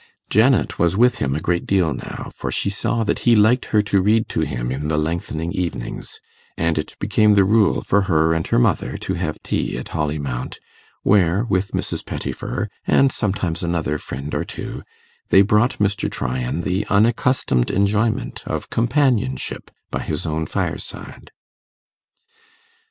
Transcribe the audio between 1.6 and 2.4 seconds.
deal now,